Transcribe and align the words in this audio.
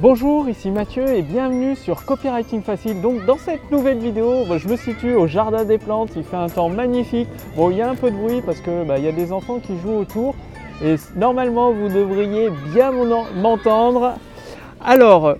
Bonjour, 0.00 0.48
ici 0.48 0.70
Mathieu 0.70 1.06
et 1.08 1.20
bienvenue 1.20 1.76
sur 1.76 2.06
Copywriting 2.06 2.62
Facile. 2.62 3.02
Donc 3.02 3.26
dans 3.26 3.36
cette 3.36 3.70
nouvelle 3.70 3.98
vidéo, 3.98 4.46
bah, 4.48 4.56
je 4.56 4.66
me 4.66 4.76
situe 4.76 5.12
au 5.12 5.26
Jardin 5.26 5.66
des 5.66 5.76
Plantes, 5.76 6.12
il 6.16 6.24
fait 6.24 6.38
un 6.38 6.48
temps 6.48 6.70
magnifique. 6.70 7.28
Bon, 7.54 7.70
il 7.70 7.76
y 7.76 7.82
a 7.82 7.90
un 7.90 7.94
peu 7.94 8.10
de 8.10 8.16
bruit 8.16 8.40
parce 8.40 8.60
qu'il 8.60 8.84
bah, 8.88 8.98
y 8.98 9.08
a 9.08 9.12
des 9.12 9.30
enfants 9.30 9.58
qui 9.58 9.78
jouent 9.78 9.98
autour 9.98 10.34
et 10.82 10.94
normalement 11.16 11.70
vous 11.72 11.88
devriez 11.88 12.48
bien 12.72 12.92
m'entendre. 13.42 14.14
Alors, 14.82 15.34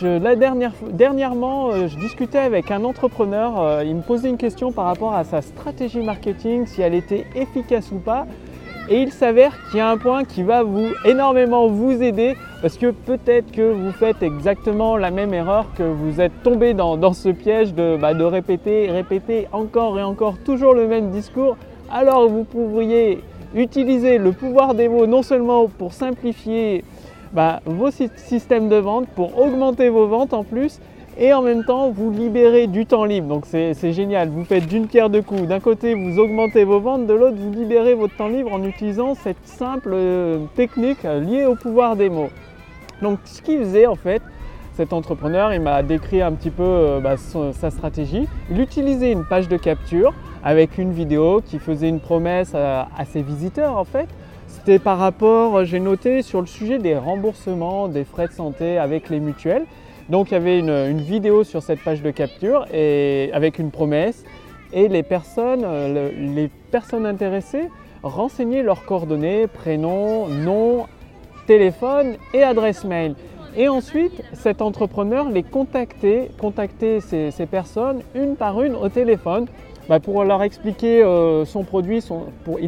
la 0.00 0.34
dernière, 0.34 0.72
dernièrement, 0.90 1.68
euh, 1.68 1.86
je 1.86 1.98
discutais 1.98 2.38
avec 2.38 2.70
un 2.70 2.84
entrepreneur, 2.84 3.60
euh, 3.60 3.84
il 3.84 3.96
me 3.96 4.00
posait 4.00 4.30
une 4.30 4.38
question 4.38 4.72
par 4.72 4.86
rapport 4.86 5.12
à 5.12 5.24
sa 5.24 5.42
stratégie 5.42 6.00
marketing, 6.00 6.64
si 6.64 6.80
elle 6.80 6.94
était 6.94 7.26
efficace 7.34 7.92
ou 7.92 7.98
pas. 7.98 8.26
Et 8.92 9.02
il 9.02 9.12
s'avère 9.12 9.56
qu'il 9.68 9.78
y 9.78 9.80
a 9.80 9.88
un 9.88 9.96
point 9.96 10.24
qui 10.24 10.42
va 10.42 10.64
vous 10.64 10.88
énormément 11.04 11.68
vous 11.68 12.02
aider 12.02 12.36
parce 12.60 12.76
que 12.76 12.90
peut-être 12.90 13.52
que 13.52 13.70
vous 13.70 13.92
faites 13.92 14.20
exactement 14.20 14.96
la 14.96 15.12
même 15.12 15.32
erreur, 15.32 15.66
que 15.78 15.84
vous 15.84 16.20
êtes 16.20 16.42
tombé 16.42 16.74
dans, 16.74 17.12
ce 17.12 17.28
piège 17.28 17.72
de, 17.72 17.96
bah, 17.96 18.14
de 18.14 18.24
répéter, 18.24 18.90
répéter 18.90 19.46
encore 19.52 19.96
et 20.00 20.02
encore 20.02 20.38
toujours 20.38 20.74
le 20.74 20.88
même 20.88 21.10
discours. 21.10 21.56
Alors 21.88 22.28
vous 22.28 22.42
pourriez 22.42 23.22
utiliser 23.54 24.18
le 24.18 24.32
pouvoir 24.32 24.74
des 24.74 24.88
mots 24.88 25.06
non 25.06 25.22
seulement 25.22 25.68
pour 25.68 25.92
simplifier 25.92 26.84
bah, 27.32 27.60
vos 27.66 27.90
systèmes 28.16 28.68
de 28.68 28.76
vente, 28.76 29.06
pour 29.14 29.40
augmenter 29.40 29.88
vos 29.88 30.08
ventes 30.08 30.34
en 30.34 30.42
plus, 30.42 30.80
et 31.20 31.32
en 31.34 31.42
même 31.42 31.64
temps 31.64 31.90
vous 31.90 32.10
libérez 32.10 32.66
du 32.66 32.86
temps 32.86 33.04
libre. 33.04 33.28
Donc 33.28 33.44
c'est 33.46 33.92
génial, 33.92 34.30
vous 34.30 34.44
faites 34.44 34.66
d'une 34.66 34.88
pierre 34.88 35.10
deux 35.10 35.22
coups. 35.22 35.42
D'un 35.42 35.60
côté 35.60 35.94
vous 35.94 36.18
augmentez 36.18 36.64
vos 36.64 36.80
ventes, 36.80 37.06
de 37.06 37.12
l'autre 37.12 37.36
vous 37.38 37.52
libérez 37.52 37.94
votre 37.94 38.16
temps 38.16 38.28
libre 38.28 38.52
en 38.52 38.64
utilisant 38.64 39.14
cette 39.14 39.46
simple 39.46 39.90
euh, 39.92 40.38
technique 40.56 41.02
liée 41.04 41.44
au 41.44 41.54
pouvoir 41.54 41.94
des 41.94 42.08
mots. 42.08 42.30
Donc 43.02 43.18
ce 43.24 43.42
qu'il 43.42 43.58
faisait 43.58 43.86
en 43.86 43.94
fait, 43.94 44.22
cet 44.74 44.94
entrepreneur, 44.94 45.52
il 45.52 45.60
m'a 45.60 45.82
décrit 45.82 46.22
un 46.22 46.32
petit 46.32 46.50
peu 46.50 46.62
euh, 46.62 47.00
bah, 47.00 47.16
sa 47.18 47.70
stratégie. 47.70 48.26
Il 48.50 48.60
utilisait 48.60 49.12
une 49.12 49.26
page 49.26 49.46
de 49.46 49.58
capture 49.58 50.14
avec 50.42 50.78
une 50.78 50.92
vidéo 50.92 51.42
qui 51.44 51.58
faisait 51.58 51.88
une 51.90 52.00
promesse 52.00 52.54
à, 52.54 52.88
ses 53.12 53.20
visiteurs 53.20 53.76
en 53.76 53.84
fait. 53.84 54.08
C'était 54.46 54.78
par 54.78 54.98
rapport, 54.98 55.64
j'ai 55.64 55.80
noté, 55.80 56.22
sur 56.22 56.40
le 56.40 56.46
sujet 56.46 56.78
des 56.78 56.96
remboursements 56.96 57.88
des 57.88 58.04
frais 58.04 58.26
de 58.28 58.32
santé 58.32 58.78
avec 58.78 59.10
les 59.10 59.20
mutuelles. 59.20 59.66
Donc 60.10 60.30
il 60.30 60.34
y 60.34 60.36
avait 60.36 60.58
une, 60.58 60.98
vidéo 60.98 61.44
sur 61.44 61.62
cette 61.62 61.82
page 61.82 62.02
de 62.02 62.10
capture 62.10 62.66
avec 63.32 63.58
une 63.58 63.70
promesse 63.70 64.24
et 64.72 64.88
les 64.88 65.02
personnes, 65.02 65.62
euh, 65.64 66.10
les 66.16 66.48
personnes 66.70 67.06
intéressées 67.06 67.68
renseignaient 68.02 68.62
leurs 68.62 68.84
coordonnées, 68.84 69.46
prénom, 69.46 70.28
nom, 70.28 70.86
téléphone 71.46 72.16
et 72.34 72.42
adresse 72.42 72.84
mail. 72.84 73.14
Et 73.56 73.68
ensuite, 73.68 74.22
cet 74.32 74.62
entrepreneur 74.62 75.28
les 75.28 75.42
contactait, 75.42 76.30
contactait 76.38 77.00
ces, 77.00 77.46
personnes 77.46 78.00
une 78.14 78.36
par 78.36 78.62
une 78.62 78.74
au 78.74 78.88
téléphone 78.88 79.46
bah, 79.88 79.98
pour 79.98 80.22
leur 80.24 80.42
expliquer 80.42 81.02
euh, 81.02 81.44
son 81.44 81.64
produit, 81.64 82.04
pour 82.44 82.58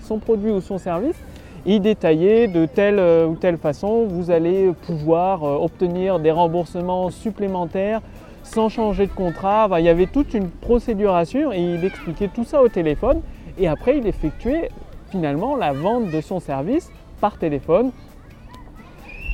son 0.00 0.18
produit 0.18 0.50
ou 0.50 0.60
son 0.60 0.78
service. 0.78 1.16
Il 1.64 1.80
détaillait 1.80 2.48
de 2.48 2.66
telle 2.66 2.98
euh, 2.98 3.26
ou 3.26 3.36
telle 3.36 3.56
façon, 3.56 4.04
vous 4.06 4.32
allez 4.32 4.72
pouvoir 4.84 5.44
euh, 5.44 5.56
obtenir 5.58 6.18
des 6.18 6.32
remboursements 6.32 7.10
supplémentaires 7.10 8.00
sans 8.42 8.68
changer 8.68 9.06
de 9.06 9.12
contrat. 9.12 9.68
il 9.78 9.84
y 9.84 9.88
avait 9.88 10.08
toute 10.08 10.34
une 10.34 10.48
procédure 10.48 11.14
à 11.14 11.24
suivre 11.24 11.52
et 11.52 11.60
il 11.60 11.84
expliquait 11.84 12.26
tout 12.26 12.42
ça 12.42 12.60
au 12.60 12.68
téléphone. 12.68 13.20
Et 13.58 13.68
après, 13.68 13.98
il 13.98 14.06
effectuait 14.08 14.70
finalement 15.10 15.54
la 15.54 15.72
vente 15.72 16.10
de 16.10 16.20
son 16.20 16.40
service 16.40 16.90
par 17.20 17.38
téléphone. 17.38 17.92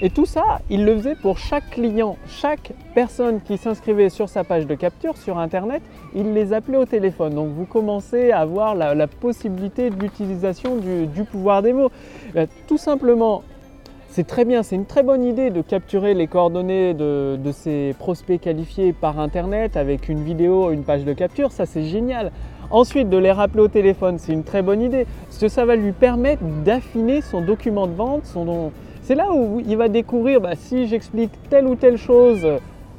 Et 0.00 0.10
tout 0.10 0.27
ça, 0.27 0.60
il 0.70 0.84
le 0.84 0.94
faisait 0.96 1.16
pour 1.16 1.38
chaque 1.38 1.70
client, 1.70 2.16
chaque 2.28 2.72
personne 2.94 3.41
qui 3.41 3.56
s'inscrivait 3.56 4.10
sur 4.10 4.28
sa 4.28 4.44
page 4.44 4.64
de 4.68 4.77
capture 4.77 5.16
sur 5.16 5.38
Internet, 5.38 5.82
il 6.14 6.34
les 6.34 6.52
appelait 6.52 6.77
au 6.77 6.84
téléphone. 6.84 7.34
Donc 7.34 7.48
vous 7.48 7.64
commencez 7.64 8.30
à 8.30 8.41
avoir 8.41 8.76
la, 8.76 9.09
possibilité 9.09 9.91
de 9.91 9.97
l'utilisation 9.97 10.76
du, 10.76 11.25
pouvoir 11.25 11.62
des 11.62 11.72
mots. 11.72 11.91
Euh, 12.36 12.47
tout 12.69 12.78
simplement, 12.78 13.42
c'est 14.09 14.26
très 14.26 14.44
bien, 14.44 14.62
c'est 14.62 14.76
une 14.76 14.86
très 14.86 15.03
bonne 15.03 15.25
idée 15.25 15.50
de 15.50 15.62
capturer 15.62 16.15
les 16.15 16.28
coordonnées 16.28 16.94
de, 16.94 17.36
de, 17.42 17.50
ces 17.50 17.97
prospects 17.98 18.41
qualifiés 18.41 18.92
par 18.92 19.19
Internet 19.19 19.76
avec 19.76 20.09
une 20.09 20.22
vidéo, 20.22 20.70
une 20.70 20.84
page 20.84 21.04
de 21.04 21.12
capture, 21.12 21.50
ça 21.50 21.66
c'est 21.66 21.84
génial. 21.84 22.30
Ensuite, 22.70 23.09
de 23.09 23.16
les 23.16 23.32
rappeler 23.32 23.62
au 23.62 23.69
téléphone, 23.69 24.19
c'est 24.19 24.32
une 24.32 24.44
très 24.44 24.62
bonne 24.62 24.82
idée, 24.82 25.06
parce 25.25 25.38
que 25.38 25.48
ça 25.48 25.65
va 25.65 25.75
lui 25.75 25.92
permettre 25.92 26.42
d'affiner 26.65 27.22
son 27.22 27.41
document 27.41 27.86
de 27.86 27.94
vente. 27.94 28.26
C'est 29.08 29.14
là 29.14 29.32
où 29.32 29.62
il 29.66 29.74
va 29.78 29.88
découvrir, 29.88 30.42
bah, 30.42 30.54
si 30.54 30.86
j'explique 30.86 31.30
telle 31.48 31.66
ou 31.66 31.76
telle 31.76 31.96
chose 31.96 32.46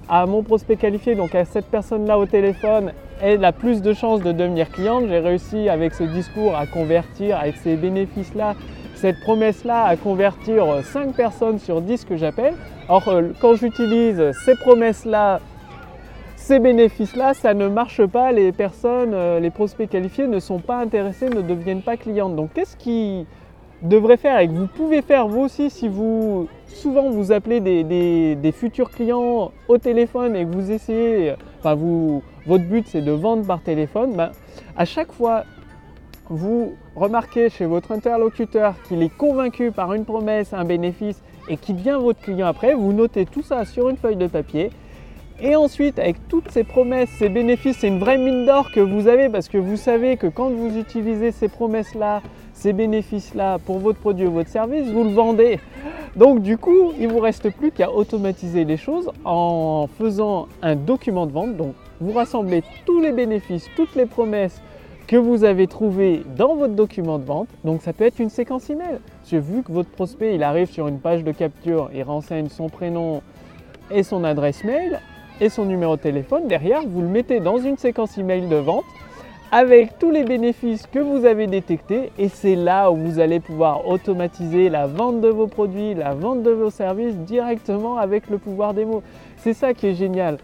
à 0.09 0.25
mon 0.25 0.41
prospect 0.41 0.75
qualifié, 0.75 1.13
donc 1.13 1.35
à 1.35 1.45
cette 1.45 1.67
personne-là 1.67 2.17
au 2.17 2.25
téléphone, 2.25 2.93
elle 3.21 3.45
a 3.45 3.51
plus 3.51 3.83
de 3.83 3.93
chances 3.93 4.23
de 4.23 4.31
devenir 4.31 4.71
cliente. 4.71 5.03
J'ai 5.07 5.19
réussi 5.19 5.69
avec 5.69 5.93
ce 5.93 6.03
discours 6.03 6.55
à 6.55 6.65
convertir, 6.65 7.37
avec 7.37 7.57
ces 7.57 7.75
bénéfices-là, 7.75 8.55
cette 8.95 9.19
promesse-là, 9.19 9.83
à 9.83 9.97
convertir 9.97 10.83
5 10.83 11.13
personnes 11.13 11.59
sur 11.59 11.79
10 11.79 12.05
que 12.05 12.17
j'appelle. 12.17 12.55
Or, 12.87 13.07
euh, 13.07 13.29
quand 13.39 13.53
j'utilise 13.53 14.31
ces 14.43 14.55
promesses-là 14.55 15.41
ces 16.37 16.57
bénéfices-là, 16.57 17.35
ça 17.35 17.53
ne 17.53 17.67
marche 17.67 18.03
pas. 18.07 18.31
Les 18.31 18.51
personnes, 18.51 19.13
euh, 19.13 19.39
les 19.39 19.51
prospects 19.51 19.87
qualifiés 19.87 20.25
ne 20.25 20.39
sont 20.39 20.57
pas 20.57 20.77
intéressés, 20.77 21.29
ne 21.29 21.41
deviennent 21.41 21.83
pas 21.83 21.97
clientes. 21.97 22.35
Donc 22.35 22.53
qu'est-ce 22.55 22.75
qui 22.75 23.27
devrait 23.81 24.17
faire 24.17 24.39
et 24.39 24.47
que 24.47 24.53
vous 24.53 24.67
pouvez 24.67 25.01
faire 25.01 25.27
vous 25.27 25.41
aussi 25.41 25.69
si 25.69 25.87
vous 25.87 26.47
souvent 26.67 27.09
vous 27.09 27.31
appelez 27.31 27.59
des, 27.61 28.51
futurs 28.51 28.91
clients 28.91 29.51
au 29.67 29.77
téléphone 29.77 30.35
et 30.35 30.45
que 30.45 30.51
vous 30.51 30.71
essayez, 30.71 31.33
enfin 31.59 31.75
vous, 31.75 32.21
votre 32.45 32.65
but 32.65 32.85
c'est 32.87 33.01
de 33.01 33.11
vendre 33.11 33.45
par 33.45 33.61
téléphone, 33.61 34.13
ben, 34.15 34.31
à 34.75 34.85
chaque 34.85 35.11
fois 35.11 35.43
vous 36.29 36.73
remarquez 36.95 37.49
chez 37.49 37.65
votre 37.65 37.91
interlocuteur 37.91 38.75
qu'il 38.87 39.01
est 39.01 39.15
convaincu 39.15 39.71
par 39.71 39.93
une 39.93 40.05
promesse, 40.05 40.53
un 40.53 40.65
bénéfice 40.65 41.21
et 41.47 41.57
qu'il 41.57 41.77
devient 41.77 41.97
votre 41.99 42.21
client 42.21 42.47
après, 42.47 42.73
vous 42.73 42.93
notez 42.93 43.25
tout 43.25 43.41
ça 43.41 43.65
sur 43.65 43.89
une 43.89 43.97
feuille 43.97 44.15
de 44.15 44.27
papier 44.27 44.69
et 45.41 45.55
ensuite, 45.55 45.99
avec 45.99 46.27
toutes 46.27 46.51
ces 46.51 46.65
promesses, 46.65 47.09
ces 47.17 47.29
bénéfices, 47.29 47.77
c'est 47.79 47.87
une 47.87 47.99
vraie 47.99 48.17
mine 48.17 48.45
d'or 48.45 48.71
que 48.71 48.81
vous 48.81 49.07
avez 49.07 49.29
parce 49.29 49.47
que 49.47 49.57
vous 49.57 49.77
savez 49.77 50.17
que 50.17 50.27
quand 50.27 50.49
vous 50.49 50.77
utilisez 50.77 51.31
ces 51.31 51.47
promesses-là, 51.47 52.21
ces 52.51 52.73
bénéfices-là 52.73 53.57
pour 53.59 53.79
votre 53.79 53.99
produit 53.99 54.27
ou 54.27 54.31
votre 54.31 54.49
service, 54.49 54.89
vous 54.89 55.05
le 55.05 55.11
vendez. 55.11 55.59
Donc 56.17 56.41
du 56.41 56.57
coup, 56.57 56.91
il 56.99 57.07
ne 57.07 57.13
vous 57.13 57.19
reste 57.19 57.51
plus 57.51 57.71
qu'à 57.71 57.89
automatiser 57.89 58.65
les 58.65 58.75
choses 58.75 59.09
en 59.23 59.87
faisant 59.97 60.49
un 60.61 60.75
document 60.75 61.25
de 61.25 61.31
vente. 61.31 61.55
Donc 61.55 61.73
vous 62.01 62.11
rassemblez 62.11 62.61
tous 62.85 62.99
les 62.99 63.13
bénéfices, 63.13 63.69
toutes 63.77 63.95
les 63.95 64.05
promesses 64.05 64.61
que 65.07 65.15
vous 65.15 65.45
avez 65.45 65.67
trouvées 65.67 66.21
dans 66.35 66.55
votre 66.55 66.73
document 66.73 67.17
de 67.17 67.23
vente. 67.23 67.47
Donc 67.63 67.81
ça 67.81 67.93
peut 67.93 68.03
être 68.03 68.19
une 68.19 68.29
séquence 68.29 68.69
email. 68.69 68.99
J'ai 69.25 69.39
vu 69.39 69.63
que 69.63 69.71
votre 69.71 69.89
prospect, 69.89 70.35
il 70.35 70.43
arrive 70.43 70.69
sur 70.69 70.89
une 70.89 70.99
page 70.99 71.23
de 71.23 71.31
capture, 71.31 71.89
il 71.95 72.03
renseigne 72.03 72.49
son 72.49 72.67
prénom 72.67 73.21
et 73.89 74.03
son 74.03 74.25
adresse 74.25 74.65
mail 74.65 74.99
et 75.41 75.49
son 75.49 75.65
numéro 75.65 75.95
de 75.95 76.01
téléphone. 76.01 76.47
Derrière, 76.47 76.81
vous 76.85 77.01
le 77.01 77.07
mettez 77.07 77.39
dans 77.39 77.57
une 77.57 77.77
séquence 77.77 78.17
email 78.17 78.47
de 78.47 78.55
vente 78.55 78.85
avec 79.51 79.97
tous 79.97 80.11
les 80.11 80.23
bénéfices 80.23 80.85
que 80.85 80.99
vous 80.99 81.25
avez 81.25 81.47
détectés 81.47 82.11
et 82.19 82.29
c'est 82.29 82.55
là 82.55 82.91
où 82.91 82.95
vous 82.95 83.19
allez 83.19 83.39
pouvoir 83.39 83.87
automatiser 83.87 84.69
la 84.69 84.85
vente 84.85 85.21
de 85.21 85.29
vos 85.29 85.47
produits, 85.47 85.95
la 85.95 86.13
vente 86.13 86.43
de 86.43 86.51
vos 86.51 86.69
services 86.69 87.15
directement 87.15 87.97
avec 87.97 88.29
le 88.29 88.37
pouvoir 88.37 88.73
des 88.73 88.85
mots. 88.85 89.01
C'est 89.37 89.53
ça 89.53 89.73
qui 89.73 89.87
est 89.87 89.95
génial. 89.95 90.37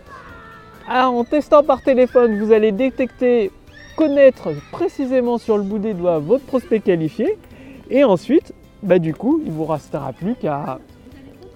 Ah, 0.87 1.09
en 1.09 1.23
testant 1.23 1.63
par 1.63 1.81
téléphone, 1.81 2.39
vous 2.39 2.51
allez 2.51 2.71
détecter, 2.71 3.51
connaître 3.95 4.49
précisément 4.71 5.37
sur 5.37 5.57
le 5.57 5.63
bout 5.63 5.79
des 5.79 5.93
doigts 5.93 6.19
votre 6.19 6.45
prospect 6.45 6.79
qualifié 6.79 7.37
et 7.89 8.03
ensuite, 8.03 8.53
bah, 8.81 8.99
du 8.99 9.13
coup, 9.13 9.41
il 9.45 9.51
vous 9.51 9.65
restera 9.65 10.13
plus 10.13 10.35
qu'à 10.35 10.79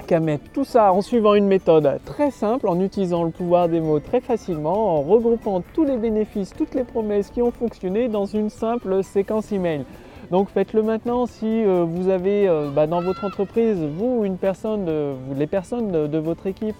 qu'à 0.09 0.20
mettre 0.20 0.52
tout 0.53 0.64
ça 0.64 0.92
en 0.92 1.03
suivant 1.03 1.36
une 1.36 1.46
méthode 1.46 2.00
très 2.04 2.31
simple, 2.31 2.68
en 2.68 2.80
utilisant 2.80 3.24
le 3.24 3.30
pouvoir 3.30 3.69
des 3.69 3.80
mots 3.80 4.00
très 4.00 4.22
facilement, 4.22 4.98
en 4.98 5.04
regroupant 5.04 5.62
tous 5.75 5.84
les 5.84 5.98
bénéfices, 5.98 6.51
toutes 6.57 6.74
les 6.74 6.84
promesses 6.84 7.30
qui 7.30 7.44
ont 7.44 7.51
fonctionné 7.51 8.07
dans 8.07 8.25
une 8.25 8.50
simple 8.50 9.04
séquence 9.04 9.51
email. 9.51 9.86
Donc 10.31 10.50
faites-le 10.50 10.81
maintenant 10.81 11.28
si 11.28 11.45
euh, 11.45 11.86
vous 11.88 12.10
avez 12.10 12.50
euh, 12.50 12.72
bah, 12.72 12.88
dans 12.88 13.01
votre 13.01 13.24
entreprise, 13.24 13.78
vous, 13.78 14.24
une 14.25 14.38
personne, 14.38 14.89
les 15.38 15.45
personnes 15.45 15.92
de, 15.92 16.18
votre 16.18 16.48
équipe, 16.48 16.75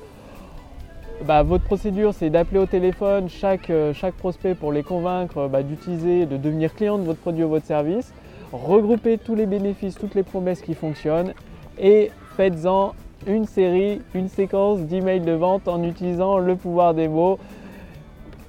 bah, 1.28 1.44
votre 1.44 1.66
procédure 1.66 2.16
c'est 2.16 2.32
d'appeler 2.32 2.60
au 2.60 2.66
téléphone 2.66 3.30
chaque, 3.30 3.70
euh, 3.70 3.94
chaque 3.94 4.16
prospect 4.16 4.56
pour 4.56 4.72
les 4.72 4.82
convaincre 4.82 5.48
bah, 5.48 5.62
d'utiliser, 5.62 6.26
de 6.26 6.38
devenir 6.38 6.74
client 6.74 6.98
de 6.98 7.04
votre 7.04 7.20
produit 7.20 7.44
ou 7.44 7.50
votre 7.50 7.68
service. 7.68 8.12
Regroupez 8.52 9.20
tous 9.20 9.36
les 9.36 9.46
bénéfices, 9.46 9.94
toutes 9.94 10.16
les 10.16 10.24
promesses 10.24 10.62
qui 10.62 10.74
fonctionnent 10.74 11.36
et 11.78 12.10
faites-en 12.36 12.96
une 13.28 13.46
série, 13.46 14.02
une 14.14 14.28
séquence 14.28 14.80
d'emails 14.80 15.22
de 15.22 15.32
vente 15.32 15.68
en 15.68 15.84
utilisant 15.84 16.38
le 16.38 16.56
pouvoir 16.56 16.94
des 16.94 17.08
mots. 17.08 17.38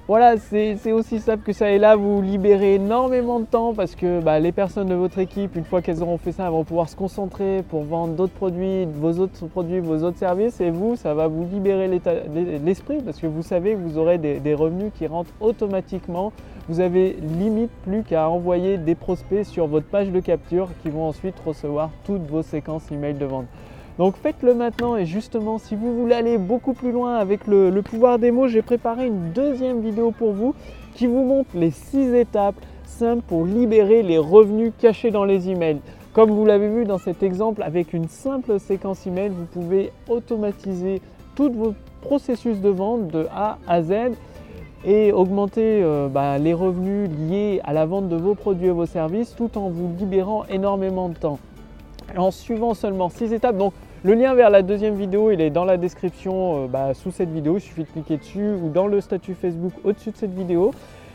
voilà, 0.07 0.35
c'est 0.37 0.91
aussi 0.91 1.19
simple 1.19 1.43
que 1.43 1.53
ça. 1.53 1.71
Et 1.71 1.77
là, 1.77 1.95
vous 1.95 2.21
libérez 2.21 2.75
énormément 2.75 3.39
de 3.39 3.45
temps 3.45 3.73
parce 3.73 3.95
que 3.95 4.19
bah, 4.19 4.39
les 4.39 4.51
personnes 4.51 4.87
de 4.87 4.95
votre 4.95 5.19
équipe, 5.19 5.55
une 5.55 5.63
fois 5.63 5.81
qu'elles 5.81 6.01
auront 6.01 6.17
fait 6.17 6.31
ça, 6.31 6.49
vont 6.49 6.63
pouvoir 6.63 6.89
se 6.89 6.95
concentrer 6.95 7.63
pour 7.69 7.83
vendre 7.83 8.13
d'autres 8.15 8.33
produits, 8.33 8.85
vos 8.85 9.19
autres 9.19 9.45
produits, 9.47 9.79
vos 9.79 10.03
autres 10.03 10.17
services. 10.17 10.59
Et 10.59 10.69
vous, 10.69 10.95
ça 10.95 11.13
va 11.13 11.27
vous 11.27 11.45
libérer 11.45 11.89
l'esprit 12.63 13.01
parce 13.03 13.19
que 13.19 13.27
vous 13.27 13.43
savez 13.43 13.73
que 13.73 13.79
vous 13.79 13.97
aurez 13.97 14.17
des, 14.17 14.53
revenus 14.53 14.91
qui 14.97 15.07
rentrent 15.07 15.33
automatiquement. 15.39 16.33
Vous 16.67 16.79
avez 16.79 17.17
limite 17.39 17.71
plus 17.83 18.03
qu'à 18.03 18.29
envoyer 18.29 18.77
des 18.77 18.95
prospects 18.95 19.45
sur 19.45 19.67
votre 19.67 19.87
page 19.87 20.09
de 20.09 20.19
capture 20.19 20.69
qui 20.83 20.89
vont 20.89 21.07
ensuite 21.07 21.35
recevoir 21.45 21.89
toutes 22.05 22.25
vos 22.29 22.41
séquences 22.41 22.91
email 22.91 23.13
de 23.13 23.25
vente. 23.25 23.47
Donc 23.97 24.15
faites-le 24.15 24.53
maintenant 24.53 24.95
et 24.95 25.05
justement 25.05 25.57
si 25.57 25.75
vous 25.75 25.95
voulez 25.99 26.15
aller 26.15 26.37
beaucoup 26.37 26.73
plus 26.73 26.91
loin 26.91 27.15
avec 27.15 27.45
le, 27.47 27.71
pouvoir 27.81 28.19
des 28.19 28.31
mots, 28.31 28.47
j'ai 28.47 28.61
préparé 28.61 29.07
une 29.07 29.31
deuxième 29.31 29.81
vidéo 29.81 30.11
pour 30.11 30.31
vous 30.31 30.55
qui 30.95 31.07
vous 31.07 31.23
montre 31.23 31.49
les 31.53 31.71
six 31.71 32.13
étapes 32.13 32.55
simples 32.85 33.23
pour 33.27 33.45
libérer 33.45 34.03
les 34.03 34.17
revenus 34.17 34.71
cachés 34.79 35.11
dans 35.11 35.25
les 35.25 35.49
emails. 35.49 35.79
Comme 36.13 36.31
vous 36.31 36.45
l'avez 36.45 36.67
vu 36.67 36.85
dans 36.85 36.97
cet 36.97 37.23
exemple, 37.23 37.63
avec 37.63 37.93
une 37.93 38.09
simple 38.09 38.59
séquence 38.59 39.07
email, 39.07 39.29
vous 39.29 39.45
pouvez 39.45 39.91
automatiser 40.09 41.01
tous 41.35 41.51
vos 41.51 41.73
processus 42.01 42.59
de 42.59 42.69
vente 42.69 43.07
de 43.07 43.27
A 43.33 43.57
à 43.67 43.81
Z 43.81 43.93
et 44.83 45.13
augmenter 45.13 45.81
euh, 45.83 46.07
bah, 46.09 46.37
les 46.37 46.53
revenus 46.53 47.09
liés 47.09 47.61
à 47.63 47.71
la 47.71 47.85
vente 47.85 48.09
de 48.09 48.15
vos 48.15 48.35
produits 48.35 48.67
et 48.67 48.71
vos 48.71 48.85
services 48.85 49.35
tout 49.35 49.57
en 49.57 49.69
vous 49.69 49.89
libérant 49.97 50.43
énormément 50.49 51.07
de 51.07 51.13
temps 51.13 51.39
en 52.17 52.31
suivant 52.31 52.73
seulement 52.73 53.09
6 53.09 53.33
étapes. 53.33 53.57
Donc 53.57 53.73
le 54.03 54.13
lien 54.13 54.33
vers 54.33 54.49
la 54.49 54.63
deuxième 54.63 54.95
vidéo, 54.95 55.31
il 55.31 55.41
est 55.41 55.51
dans 55.51 55.65
la 55.65 55.77
description 55.77 56.63
euh, 56.63 56.67
bah, 56.67 56.93
sous 56.93 57.11
cette 57.11 57.31
vidéo. 57.31 57.57
Il 57.57 57.61
suffit 57.61 57.83
de 57.83 57.89
cliquer 57.89 58.17
dessus 58.17 58.53
ou 58.53 58.69
dans 58.69 58.87
le 58.87 58.99
statut 58.99 59.35
Facebook 59.35 59.73
au-dessus 59.83 60.11
de 60.11 60.17
cette 60.17 60.33
vidéo. 60.33 60.71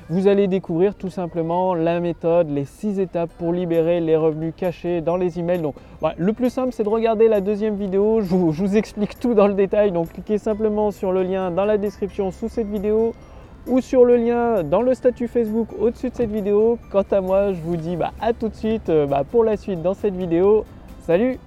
Vous 0.09 0.29
allez 0.29 0.47
découvrir 0.47 0.95
tout 0.95 1.11
simplement 1.11 1.75
la 1.75 1.99
méthode, 1.99 2.49
les 2.49 2.65
6 2.65 3.01
étapes 3.01 3.31
pour 3.39 3.53
libérer 3.53 3.99
les 3.99 4.17
revenus 4.17 4.55
cachés 4.57 5.01
dans 5.01 5.17
les 5.17 5.41
emails. 5.41 5.59
Donc 5.59 5.75
le 6.17 6.33
plus 6.33 6.49
simple, 6.51 6.71
c'est 6.73 6.85
de 6.85 6.89
regarder 6.89 7.27
la 7.27 7.41
deuxième 7.41 7.75
vidéo. 7.75 8.21
Je 8.21 8.37
vous, 8.37 8.77
explique 8.77 9.19
tout 9.19 9.35
dans 9.35 9.49
le 9.49 9.55
détail. 9.55 9.91
Donc 9.91 10.13
cliquez 10.13 10.39
simplement 10.39 10.93
sur 10.93 11.11
le 11.11 11.25
lien 11.25 11.51
dans 11.51 11.65
la 11.65 11.77
description 11.77 12.31
sous 12.31 12.49
cette 12.49 12.69
vidéo 12.69 13.15
ou 13.67 13.81
sur 13.81 14.05
le 14.05 14.17
lien 14.17 14.63
dans 14.63 14.81
le 14.81 14.95
statut 14.95 15.27
Facebook 15.27 15.71
au-dessus 15.81 16.11
de 16.11 16.15
cette 16.15 16.31
vidéo. 16.31 16.79
Quant 16.93 17.03
à 17.11 17.21
moi, 17.21 17.53
je 17.53 17.61
vous 17.61 17.77
dis 17.77 17.97
bah, 17.97 18.13
à 18.21 18.33
tout 18.33 18.49
de 18.49 18.55
suite 18.55 18.89
euh, 18.91 19.07
bah, 19.07 19.25
pour 19.29 19.43
la 19.43 19.57
suite 19.57 19.83
dans 19.83 19.95
cette 19.95 20.15
vidéo. 20.15 20.65
Salut 21.07 21.39